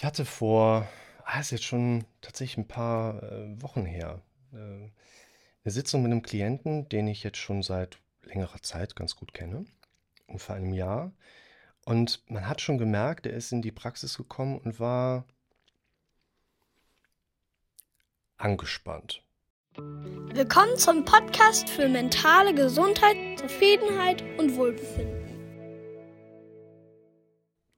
Ich 0.00 0.06
hatte 0.06 0.24
vor, 0.24 0.88
ah, 1.26 1.40
ist 1.40 1.50
jetzt 1.50 1.64
schon 1.64 2.06
tatsächlich 2.22 2.56
ein 2.56 2.66
paar 2.66 3.22
äh, 3.22 3.60
Wochen 3.60 3.84
her, 3.84 4.22
äh, 4.50 4.56
eine 4.56 4.90
Sitzung 5.66 6.00
mit 6.00 6.10
einem 6.10 6.22
Klienten, 6.22 6.88
den 6.88 7.06
ich 7.06 7.22
jetzt 7.22 7.36
schon 7.36 7.62
seit 7.62 7.98
längerer 8.22 8.62
Zeit 8.62 8.96
ganz 8.96 9.14
gut 9.14 9.34
kenne, 9.34 9.66
ungefähr 10.26 10.56
einem 10.56 10.72
Jahr. 10.72 11.12
Und 11.84 12.22
man 12.30 12.48
hat 12.48 12.62
schon 12.62 12.78
gemerkt, 12.78 13.26
er 13.26 13.34
ist 13.34 13.52
in 13.52 13.60
die 13.60 13.72
Praxis 13.72 14.16
gekommen 14.16 14.56
und 14.56 14.80
war 14.80 15.26
angespannt. 18.38 19.22
Willkommen 19.76 20.78
zum 20.78 21.04
Podcast 21.04 21.68
für 21.68 21.90
mentale 21.90 22.54
Gesundheit, 22.54 23.38
Zufriedenheit 23.38 24.24
und 24.38 24.56
Wohlbefinden. 24.56 25.19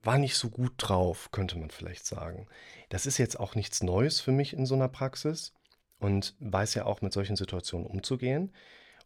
War 0.03 0.17
nicht 0.17 0.35
so 0.35 0.49
gut 0.49 0.73
drauf, 0.77 1.31
könnte 1.31 1.57
man 1.57 1.69
vielleicht 1.69 2.05
sagen. 2.05 2.47
Das 2.89 3.05
ist 3.05 3.17
jetzt 3.17 3.39
auch 3.39 3.55
nichts 3.55 3.81
Neues 3.81 4.19
für 4.19 4.31
mich 4.31 4.53
in 4.53 4.65
so 4.65 4.75
einer 4.75 4.89
Praxis 4.89 5.53
und 5.99 6.35
weiß 6.39 6.73
ja 6.75 6.85
auch 6.85 7.01
mit 7.01 7.13
solchen 7.13 7.37
Situationen 7.37 7.87
umzugehen. 7.87 8.51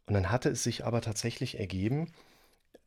Und 0.08 0.16
dann 0.16 0.32
hatte 0.32 0.50
es 0.50 0.64
sich 0.64 0.86
aber 0.86 1.02
tatsächlich 1.02 1.60
ergeben, 1.60 2.12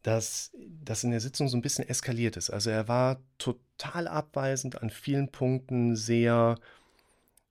dass 0.03 0.51
das 0.83 1.05
in 1.05 1.11
der 1.11 1.21
Sitzung 1.21 1.49
so 1.49 1.57
ein 1.57 1.63
bisschen 1.63 1.89
eskaliert 1.89 2.37
ist. 2.37 2.51
Also 2.51 2.71
er 2.71 2.89
war 2.89 3.21
total 3.39 4.09
abweisend 4.09 4.83
an 4.83 4.91
vielen 4.91 5.31
Punkten, 5.31 5.95
sehr 5.95 6.59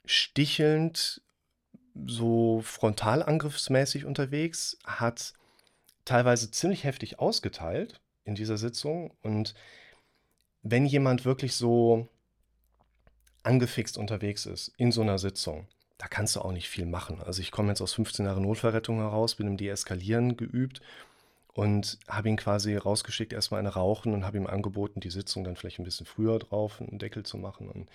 stichelnd, 0.05 1.21
so 2.05 2.61
frontalangriffsmäßig 2.63 4.05
unterwegs, 4.05 4.77
hat 4.83 5.33
teilweise 6.05 6.49
ziemlich 6.49 6.83
heftig 6.83 7.19
ausgeteilt 7.19 8.01
in 8.23 8.35
dieser 8.35 8.57
Sitzung. 8.57 9.13
Und 9.21 9.53
wenn 10.61 10.85
jemand 10.85 11.25
wirklich 11.25 11.55
so 11.55 12.07
angefixt 13.43 13.97
unterwegs 13.97 14.45
ist 14.45 14.71
in 14.77 14.91
so 14.91 15.01
einer 15.01 15.17
Sitzung, 15.17 15.67
da 15.97 16.07
kannst 16.07 16.35
du 16.35 16.41
auch 16.41 16.51
nicht 16.51 16.69
viel 16.69 16.85
machen. 16.85 17.21
Also 17.21 17.41
ich 17.41 17.51
komme 17.51 17.69
jetzt 17.69 17.81
aus 17.81 17.93
15 17.93 18.25
Jahren 18.25 18.43
Notfallrettung 18.43 18.97
heraus, 18.97 19.35
bin 19.35 19.47
im 19.47 19.57
Deeskalieren 19.57 20.37
geübt 20.37 20.81
und 21.53 21.97
habe 22.07 22.29
ihn 22.29 22.37
quasi 22.37 22.75
rausgeschickt, 22.75 23.33
erstmal 23.33 23.59
eine 23.59 23.73
rauchen 23.73 24.13
und 24.13 24.25
habe 24.25 24.37
ihm 24.37 24.47
angeboten, 24.47 25.01
die 25.01 25.09
Sitzung 25.09 25.43
dann 25.43 25.57
vielleicht 25.57 25.79
ein 25.79 25.83
bisschen 25.83 26.05
früher 26.05 26.39
drauf, 26.39 26.79
einen 26.79 26.99
Deckel 26.99 27.23
zu 27.23 27.37
machen. 27.37 27.69
Und 27.69 27.89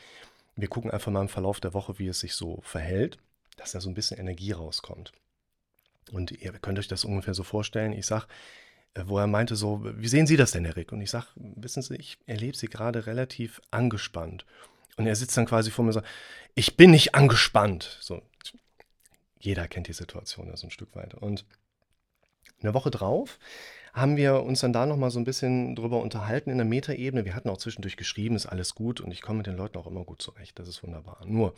wir 0.57 0.69
gucken 0.69 0.91
einfach 0.91 1.11
mal 1.11 1.23
im 1.23 1.29
Verlauf 1.29 1.61
der 1.61 1.73
Woche, 1.73 1.99
wie 1.99 2.09
es 2.09 2.21
sich 2.21 2.35
so 2.35 2.61
verhält, 2.63 3.19
dass 3.57 3.73
da 3.73 3.81
so 3.81 3.89
ein 3.89 3.95
bisschen 3.95 4.19
Energie 4.19 4.53
rauskommt. 4.53 5.13
Und 6.13 6.31
ihr 6.33 6.53
könnt 6.53 6.79
euch 6.79 6.89
das 6.89 7.05
ungefähr 7.05 7.35
so 7.35 7.43
vorstellen. 7.43 7.95
Ich 7.95 8.05
sage, 8.05 8.27
wo 9.07 9.19
er 9.19 9.27
meinte 9.27 9.57
so, 9.57 9.81
wie 9.85 10.09
sehen 10.09 10.27
Sie 10.27 10.37
das 10.37 10.53
denn, 10.53 10.65
Erik? 10.65 10.93
Und 10.93 11.01
ich 11.01 11.11
sage, 11.11 11.27
wissen 11.35 11.83
Sie, 11.83 11.97
ich 11.97 12.19
erlebe 12.27 12.57
Sie 12.57 12.69
gerade 12.69 13.07
relativ 13.07 13.61
angespannt. 13.71 14.47
Und 14.97 15.07
er 15.07 15.17
sitzt 15.17 15.37
dann 15.37 15.47
quasi 15.47 15.71
vor 15.71 15.85
mir 15.85 15.89
und 15.89 15.95
sagt, 15.95 16.09
ich 16.55 16.77
bin 16.77 16.93
nicht 16.93 17.15
angespannt. 17.15 17.99
So, 18.01 18.23
jeder 19.41 19.67
kennt 19.67 19.89
die 19.89 19.93
Situation 19.93 20.47
ja 20.47 20.57
so 20.57 20.69
ein 20.69 20.71
Stück 20.71 20.95
weit. 20.95 21.15
Und 21.15 21.45
eine 22.63 22.75
Woche 22.75 22.91
drauf 22.91 23.39
haben 23.93 24.17
wir 24.17 24.43
uns 24.43 24.61
dann 24.61 24.73
da 24.73 24.87
nochmal 24.87 25.11
so 25.11 25.19
ein 25.19 25.25
bisschen 25.25 25.77
drüber 25.77 26.01
unterhalten 26.01 26.51
in 26.51 26.59
der 26.59 26.65
Metaebene. 26.65 27.25
Wir 27.25 27.35
hatten 27.35 27.49
auch 27.49 27.59
zwischendurch 27.59 27.97
geschrieben, 27.97 28.37
ist 28.37 28.47
alles 28.47 28.75
gut 28.75 29.01
und 29.01 29.13
ich 29.13 29.23
komme 29.23 29.39
mit 29.39 29.47
den 29.47 29.57
Leuten 29.57 29.79
auch 29.79 29.87
immer 29.87 30.05
gut 30.05 30.23
zurecht. 30.23 30.59
Das 30.59 30.69
ist 30.69 30.83
wunderbar. 30.83 31.21
Nur 31.27 31.55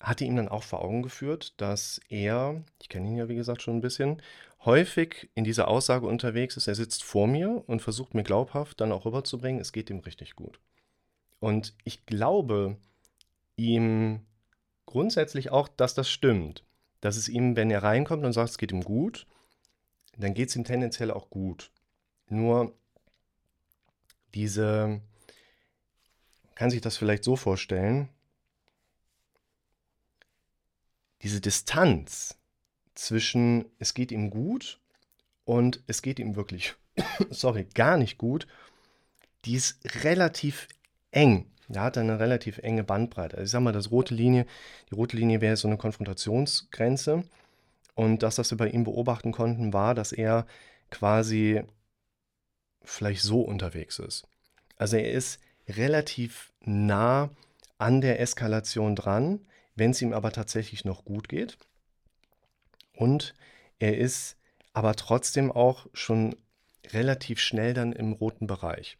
hatte 0.00 0.24
ihm 0.24 0.36
dann 0.36 0.48
auch 0.48 0.62
vor 0.62 0.82
Augen 0.82 1.02
geführt, 1.02 1.54
dass 1.60 2.00
er, 2.08 2.62
ich 2.80 2.88
kenne 2.88 3.08
ihn 3.08 3.16
ja 3.16 3.28
wie 3.28 3.34
gesagt 3.34 3.62
schon 3.62 3.76
ein 3.76 3.82
bisschen, 3.82 4.22
häufig 4.64 5.30
in 5.34 5.44
dieser 5.44 5.68
Aussage 5.68 6.06
unterwegs 6.06 6.56
ist, 6.56 6.68
er 6.68 6.74
sitzt 6.74 7.04
vor 7.04 7.26
mir 7.26 7.64
und 7.66 7.82
versucht 7.82 8.14
mir 8.14 8.24
glaubhaft 8.24 8.80
dann 8.80 8.92
auch 8.92 9.04
rüberzubringen, 9.04 9.60
es 9.60 9.72
geht 9.72 9.90
ihm 9.90 10.00
richtig 10.00 10.36
gut. 10.36 10.60
Und 11.40 11.74
ich 11.84 12.06
glaube 12.06 12.76
ihm 13.56 14.26
grundsätzlich 14.86 15.50
auch, 15.50 15.68
dass 15.68 15.94
das 15.94 16.08
stimmt. 16.10 16.64
Dass 17.00 17.16
es 17.16 17.28
ihm, 17.28 17.54
wenn 17.56 17.70
er 17.70 17.82
reinkommt 17.82 18.24
und 18.24 18.32
sagt, 18.32 18.50
es 18.50 18.58
geht 18.58 18.72
ihm 18.72 18.82
gut, 18.82 19.26
dann 20.16 20.34
geht 20.34 20.48
es 20.48 20.56
ihm 20.56 20.64
tendenziell 20.64 21.10
auch 21.10 21.30
gut. 21.30 21.70
Nur 22.28 22.74
diese, 24.34 25.00
kann 26.54 26.70
sich 26.70 26.80
das 26.80 26.96
vielleicht 26.96 27.22
so 27.22 27.36
vorstellen, 27.36 28.08
diese 31.22 31.40
Distanz 31.40 32.36
zwischen 32.94 33.64
es 33.78 33.94
geht 33.94 34.12
ihm 34.12 34.30
gut 34.30 34.80
und 35.44 35.82
es 35.86 36.02
geht 36.02 36.18
ihm 36.18 36.36
wirklich, 36.36 36.74
sorry, 37.30 37.66
gar 37.74 37.96
nicht 37.96 38.18
gut, 38.18 38.46
die 39.44 39.54
ist 39.54 39.78
relativ 40.04 40.68
eng. 41.10 41.50
Er 41.70 41.82
hat 41.82 41.98
eine 41.98 42.18
relativ 42.18 42.58
enge 42.58 42.82
Bandbreite. 42.82 43.36
Also 43.36 43.44
ich 43.44 43.50
sage 43.50 43.64
mal, 43.64 43.72
das 43.72 43.90
rote 43.90 44.14
Linie, 44.14 44.46
die 44.90 44.94
rote 44.94 45.16
Linie 45.16 45.40
wäre 45.40 45.56
so 45.56 45.68
eine 45.68 45.76
Konfrontationsgrenze. 45.76 47.24
Und 47.94 48.22
das, 48.22 48.38
was 48.38 48.50
wir 48.50 48.58
bei 48.58 48.70
ihm 48.70 48.84
beobachten 48.84 49.32
konnten, 49.32 49.72
war, 49.72 49.94
dass 49.94 50.12
er 50.12 50.46
quasi 50.90 51.62
vielleicht 52.82 53.22
so 53.22 53.42
unterwegs 53.42 53.98
ist. 53.98 54.26
Also 54.76 54.96
er 54.96 55.12
ist 55.12 55.40
relativ 55.68 56.52
nah 56.60 57.30
an 57.76 58.00
der 58.00 58.20
Eskalation 58.20 58.96
dran, 58.96 59.40
wenn 59.78 59.92
es 59.92 60.02
ihm 60.02 60.12
aber 60.12 60.32
tatsächlich 60.32 60.84
noch 60.84 61.04
gut 61.04 61.28
geht. 61.28 61.58
Und 62.94 63.34
er 63.78 63.96
ist 63.96 64.36
aber 64.72 64.94
trotzdem 64.94 65.52
auch 65.52 65.86
schon 65.92 66.36
relativ 66.92 67.40
schnell 67.40 67.74
dann 67.74 67.92
im 67.92 68.12
roten 68.12 68.46
Bereich. 68.46 68.98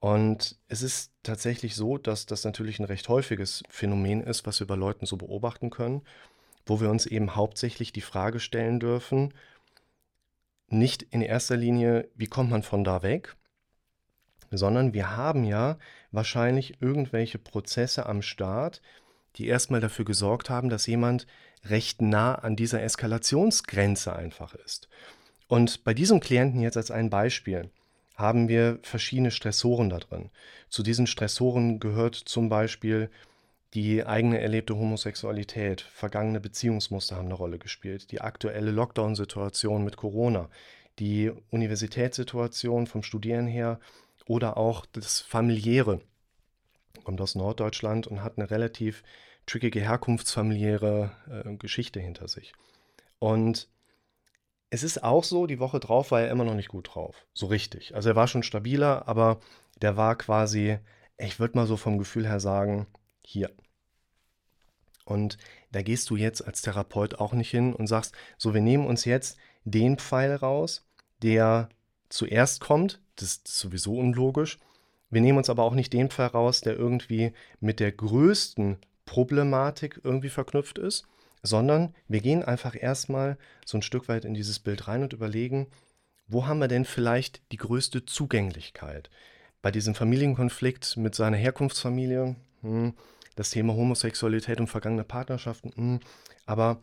Und 0.00 0.56
es 0.68 0.82
ist 0.82 1.12
tatsächlich 1.22 1.76
so, 1.76 1.96
dass 1.96 2.26
das 2.26 2.44
natürlich 2.44 2.80
ein 2.80 2.84
recht 2.86 3.08
häufiges 3.08 3.62
Phänomen 3.68 4.20
ist, 4.22 4.46
was 4.46 4.58
wir 4.58 4.66
bei 4.66 4.74
Leuten 4.74 5.06
so 5.06 5.16
beobachten 5.16 5.70
können, 5.70 6.02
wo 6.66 6.80
wir 6.80 6.90
uns 6.90 7.06
eben 7.06 7.36
hauptsächlich 7.36 7.92
die 7.92 8.00
Frage 8.00 8.40
stellen 8.40 8.80
dürfen, 8.80 9.32
nicht 10.68 11.02
in 11.02 11.22
erster 11.22 11.56
Linie, 11.56 12.08
wie 12.14 12.26
kommt 12.26 12.50
man 12.50 12.62
von 12.62 12.82
da 12.82 13.02
weg, 13.02 13.36
sondern 14.50 14.92
wir 14.92 15.16
haben 15.16 15.44
ja 15.44 15.78
wahrscheinlich 16.10 16.80
irgendwelche 16.80 17.38
Prozesse 17.38 18.06
am 18.06 18.22
Start, 18.22 18.82
die 19.36 19.46
erstmal 19.46 19.80
dafür 19.80 20.04
gesorgt 20.04 20.50
haben, 20.50 20.68
dass 20.68 20.86
jemand 20.86 21.26
recht 21.64 22.02
nah 22.02 22.34
an 22.34 22.56
dieser 22.56 22.82
Eskalationsgrenze 22.82 24.14
einfach 24.14 24.54
ist. 24.54 24.88
Und 25.48 25.84
bei 25.84 25.94
diesem 25.94 26.20
Klienten 26.20 26.60
jetzt 26.60 26.76
als 26.76 26.90
ein 26.90 27.10
Beispiel 27.10 27.70
haben 28.14 28.48
wir 28.48 28.78
verschiedene 28.82 29.30
Stressoren 29.30 29.90
da 29.90 29.98
drin. 29.98 30.30
Zu 30.68 30.82
diesen 30.82 31.06
Stressoren 31.06 31.80
gehört 31.80 32.14
zum 32.14 32.48
Beispiel 32.48 33.10
die 33.74 34.04
eigene 34.04 34.38
erlebte 34.38 34.76
Homosexualität, 34.76 35.80
vergangene 35.80 36.40
Beziehungsmuster 36.40 37.16
haben 37.16 37.26
eine 37.26 37.34
Rolle 37.34 37.58
gespielt, 37.58 38.10
die 38.10 38.20
aktuelle 38.20 38.70
Lockdown-Situation 38.70 39.82
mit 39.82 39.96
Corona, 39.96 40.50
die 40.98 41.32
Universitätssituation 41.50 42.86
vom 42.86 43.02
Studieren 43.02 43.46
her 43.46 43.80
oder 44.26 44.58
auch 44.58 44.84
das 44.92 45.20
familiäre 45.20 46.02
kommt 47.04 47.20
aus 47.20 47.34
Norddeutschland 47.34 48.06
und 48.06 48.22
hat 48.22 48.38
eine 48.38 48.50
relativ 48.50 49.02
trickige 49.46 49.80
herkunftsfamiliäre 49.80 51.12
äh, 51.44 51.56
Geschichte 51.56 52.00
hinter 52.00 52.28
sich. 52.28 52.52
Und 53.18 53.68
es 54.70 54.82
ist 54.82 55.04
auch 55.04 55.24
so, 55.24 55.46
die 55.46 55.58
Woche 55.58 55.80
drauf 55.80 56.10
war 56.10 56.22
er 56.22 56.30
immer 56.30 56.44
noch 56.44 56.54
nicht 56.54 56.68
gut 56.68 56.94
drauf. 56.94 57.26
So 57.34 57.46
richtig. 57.46 57.94
Also 57.94 58.08
er 58.08 58.16
war 58.16 58.26
schon 58.26 58.42
stabiler, 58.42 59.06
aber 59.06 59.40
der 59.80 59.96
war 59.96 60.16
quasi, 60.16 60.78
ich 61.18 61.38
würde 61.38 61.58
mal 61.58 61.66
so 61.66 61.76
vom 61.76 61.98
Gefühl 61.98 62.26
her 62.26 62.40
sagen, 62.40 62.86
hier. 63.22 63.50
Und 65.04 65.36
da 65.72 65.82
gehst 65.82 66.08
du 66.10 66.16
jetzt 66.16 66.46
als 66.46 66.62
Therapeut 66.62 67.16
auch 67.16 67.32
nicht 67.32 67.50
hin 67.50 67.74
und 67.74 67.86
sagst, 67.86 68.14
so, 68.38 68.54
wir 68.54 68.60
nehmen 68.60 68.86
uns 68.86 69.04
jetzt 69.04 69.36
den 69.64 69.98
Pfeil 69.98 70.34
raus, 70.34 70.86
der 71.22 71.68
zuerst 72.08 72.60
kommt. 72.60 73.00
Das 73.16 73.28
ist 73.28 73.48
sowieso 73.48 73.96
unlogisch. 73.96 74.58
Wir 75.12 75.20
nehmen 75.20 75.38
uns 75.38 75.50
aber 75.50 75.62
auch 75.62 75.74
nicht 75.74 75.92
den 75.92 76.10
Fall 76.10 76.28
raus, 76.28 76.62
der 76.62 76.74
irgendwie 76.74 77.32
mit 77.60 77.80
der 77.80 77.92
größten 77.92 78.78
Problematik 79.04 80.00
irgendwie 80.02 80.30
verknüpft 80.30 80.78
ist, 80.78 81.04
sondern 81.42 81.94
wir 82.08 82.22
gehen 82.22 82.42
einfach 82.42 82.74
erstmal 82.74 83.36
so 83.66 83.76
ein 83.76 83.82
Stück 83.82 84.08
weit 84.08 84.24
in 84.24 84.32
dieses 84.32 84.58
Bild 84.58 84.88
rein 84.88 85.02
und 85.02 85.12
überlegen, 85.12 85.66
wo 86.28 86.46
haben 86.46 86.60
wir 86.60 86.68
denn 86.68 86.86
vielleicht 86.86 87.42
die 87.52 87.58
größte 87.58 88.06
Zugänglichkeit? 88.06 89.10
Bei 89.60 89.70
diesem 89.70 89.94
Familienkonflikt 89.94 90.96
mit 90.96 91.14
seiner 91.14 91.36
Herkunftsfamilie, 91.36 92.36
hm, 92.62 92.94
das 93.36 93.50
Thema 93.50 93.74
Homosexualität 93.74 94.60
und 94.60 94.68
vergangene 94.68 95.04
Partnerschaften, 95.04 95.72
hm, 95.74 96.00
aber 96.46 96.80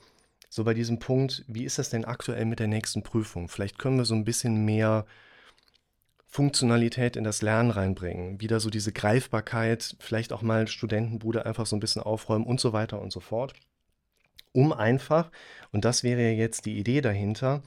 so 0.51 0.63
bei 0.63 0.75
diesem 0.75 1.00
Punkt, 1.00 1.45
wie 1.48 1.63
ist 1.63 1.80
das 1.80 1.89
denn 1.89 2.06
aktuell 2.06 2.45
mit 2.45 2.59
der 2.59 2.68
nächsten 2.68 3.01
Prüfung? 3.01 3.50
Vielleicht 3.50 3.80
können 3.80 3.98
wir 3.98 4.06
so 4.06 4.13
ein 4.13 4.25
bisschen 4.25 4.65
mehr 4.65 5.07
Funktionalität 6.31 7.15
in 7.15 7.23
das 7.23 7.41
Lernen 7.41 7.71
reinbringen, 7.71 8.39
wieder 8.39 8.59
so 8.59 8.69
diese 8.69 8.93
Greifbarkeit, 8.93 9.95
vielleicht 9.99 10.31
auch 10.31 10.43
mal 10.43 10.67
Studentenbude 10.67 11.47
einfach 11.47 11.65
so 11.65 11.75
ein 11.75 11.79
bisschen 11.79 12.03
aufräumen 12.03 12.45
und 12.45 12.59
so 12.59 12.71
weiter 12.71 13.01
und 13.01 13.11
so 13.11 13.19
fort. 13.19 13.53
Um 14.51 14.71
einfach, 14.71 15.31
und 15.71 15.85
das 15.85 16.03
wäre 16.03 16.21
ja 16.21 16.29
jetzt 16.29 16.67
die 16.67 16.77
Idee 16.77 17.01
dahinter, 17.01 17.63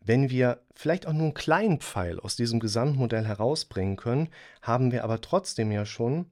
wenn 0.00 0.28
wir 0.28 0.60
vielleicht 0.74 1.06
auch 1.06 1.14
nur 1.14 1.22
einen 1.22 1.34
kleinen 1.34 1.80
Pfeil 1.80 2.20
aus 2.20 2.36
diesem 2.36 2.60
Gesamtmodell 2.60 3.24
herausbringen 3.24 3.96
können, 3.96 4.28
haben 4.60 4.92
wir 4.92 5.04
aber 5.04 5.22
trotzdem 5.22 5.72
ja 5.72 5.86
schon 5.86 6.26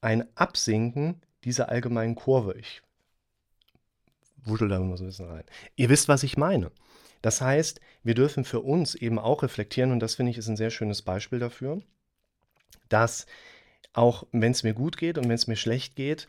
ein 0.00 0.24
Absinken 0.36 1.20
dieser 1.44 1.68
allgemeinen 1.68 2.14
Kurve. 2.14 2.54
Ich 2.58 2.82
wuschel 4.46 4.68
da 4.68 4.76
immer 4.76 4.96
so 4.96 5.04
ein 5.04 5.08
bisschen 5.08 5.30
rein. 5.30 5.44
Ihr 5.76 5.88
wisst, 5.88 6.08
was 6.08 6.22
ich 6.22 6.36
meine. 6.36 6.70
Das 7.22 7.40
heißt, 7.40 7.80
wir 8.02 8.14
dürfen 8.14 8.44
für 8.44 8.60
uns 8.60 8.94
eben 8.94 9.18
auch 9.18 9.42
reflektieren, 9.42 9.92
und 9.92 10.00
das 10.00 10.14
finde 10.14 10.30
ich 10.30 10.38
ist 10.38 10.48
ein 10.48 10.56
sehr 10.56 10.70
schönes 10.70 11.02
Beispiel 11.02 11.38
dafür, 11.38 11.80
dass 12.88 13.26
auch 13.92 14.26
wenn 14.32 14.52
es 14.52 14.62
mir 14.62 14.74
gut 14.74 14.96
geht 14.96 15.18
und 15.18 15.24
wenn 15.24 15.32
es 15.32 15.46
mir 15.46 15.56
schlecht 15.56 15.96
geht, 15.96 16.28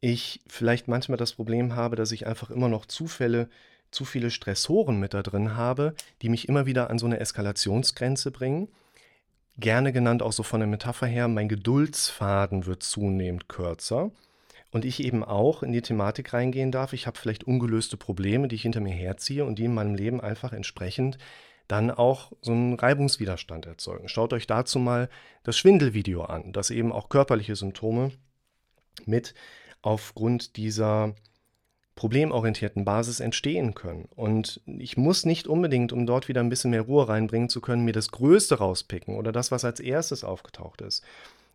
ich 0.00 0.40
vielleicht 0.48 0.88
manchmal 0.88 1.18
das 1.18 1.34
Problem 1.34 1.76
habe, 1.76 1.94
dass 1.94 2.10
ich 2.10 2.26
einfach 2.26 2.50
immer 2.50 2.68
noch 2.68 2.86
Zufälle, 2.86 3.48
zu 3.92 4.06
viele 4.06 4.30
Stressoren 4.30 4.98
mit 4.98 5.12
da 5.12 5.22
drin 5.22 5.54
habe, 5.54 5.94
die 6.22 6.30
mich 6.30 6.48
immer 6.48 6.64
wieder 6.64 6.88
an 6.88 6.98
so 6.98 7.04
eine 7.04 7.20
Eskalationsgrenze 7.20 8.30
bringen. 8.30 8.68
Gerne 9.58 9.92
genannt 9.92 10.22
auch 10.22 10.32
so 10.32 10.42
von 10.42 10.60
der 10.60 10.66
Metapher 10.66 11.06
her, 11.06 11.28
mein 11.28 11.48
Geduldsfaden 11.48 12.64
wird 12.64 12.82
zunehmend 12.82 13.48
kürzer 13.48 14.10
und 14.72 14.84
ich 14.84 15.04
eben 15.04 15.22
auch 15.22 15.62
in 15.62 15.70
die 15.70 15.82
Thematik 15.82 16.32
reingehen 16.32 16.72
darf. 16.72 16.94
Ich 16.94 17.06
habe 17.06 17.18
vielleicht 17.18 17.44
ungelöste 17.44 17.96
Probleme, 17.96 18.48
die 18.48 18.56
ich 18.56 18.62
hinter 18.62 18.80
mir 18.80 18.94
herziehe 18.94 19.44
und 19.44 19.58
die 19.58 19.66
in 19.66 19.74
meinem 19.74 19.94
Leben 19.94 20.20
einfach 20.20 20.52
entsprechend 20.52 21.18
dann 21.68 21.90
auch 21.90 22.32
so 22.40 22.52
einen 22.52 22.74
Reibungswiderstand 22.74 23.66
erzeugen. 23.66 24.08
Schaut 24.08 24.32
euch 24.32 24.46
dazu 24.46 24.78
mal 24.78 25.08
das 25.44 25.56
Schwindelvideo 25.56 26.22
an, 26.22 26.52
das 26.52 26.70
eben 26.70 26.90
auch 26.90 27.08
körperliche 27.08 27.54
Symptome 27.54 28.10
mit 29.04 29.34
aufgrund 29.82 30.56
dieser 30.56 31.14
problemorientierten 31.94 32.84
Basis 32.84 33.20
entstehen 33.20 33.74
können. 33.74 34.08
Und 34.16 34.60
ich 34.66 34.96
muss 34.96 35.26
nicht 35.26 35.46
unbedingt, 35.46 35.92
um 35.92 36.06
dort 36.06 36.28
wieder 36.28 36.40
ein 36.40 36.48
bisschen 36.48 36.70
mehr 36.70 36.82
Ruhe 36.82 37.08
reinbringen 37.08 37.50
zu 37.50 37.60
können, 37.60 37.84
mir 37.84 37.92
das 37.92 38.10
Größte 38.10 38.56
rauspicken 38.56 39.16
oder 39.16 39.32
das, 39.32 39.50
was 39.50 39.64
als 39.64 39.80
erstes 39.80 40.24
aufgetaucht 40.24 40.80
ist. 40.80 41.04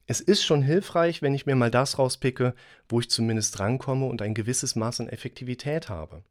Es 0.09 0.21
ist 0.21 0.43
schon 0.43 0.61
hilfreich, 0.61 1.21
wenn 1.21 1.35
ich 1.35 1.45
mir 1.45 1.55
mal 1.55 1.69
das 1.69 1.99
rauspicke, 1.99 2.55
wo 2.87 3.01
ich 3.01 3.09
zumindest 3.09 3.59
drankomme 3.59 4.05
und 4.05 4.21
ein 4.21 4.33
gewisses 4.33 4.75
Maß 4.77 5.01
an 5.01 5.09
Effektivität 5.09 5.89
habe. 5.89 6.23